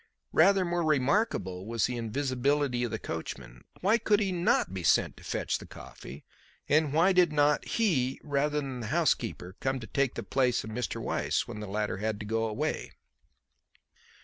Rather 0.33 0.65
more 0.65 0.81
remarkable 0.83 1.67
was 1.67 1.85
the 1.85 1.95
invisibility 1.95 2.83
of 2.83 2.89
the 2.89 2.97
coachman. 2.97 3.63
Why 3.81 3.99
could 3.99 4.19
he 4.19 4.31
not 4.31 4.73
be 4.73 4.81
sent 4.81 5.15
to 5.17 5.23
fetch 5.23 5.59
the 5.59 5.67
coffee, 5.67 6.25
and 6.67 6.91
why 6.91 7.13
did 7.13 7.31
not 7.31 7.63
he, 7.65 8.19
rather 8.23 8.59
than 8.59 8.79
the 8.79 8.87
housekeeper, 8.87 9.57
come 9.59 9.79
to 9.79 9.85
take 9.85 10.15
the 10.15 10.23
place 10.23 10.63
of 10.63 10.71
Mr. 10.71 10.99
Weiss 10.99 11.47
when 11.47 11.59
the 11.59 11.67
latter 11.67 11.97
had 11.97 12.19
to 12.19 12.25
go 12.25 12.45
away. 12.47 12.93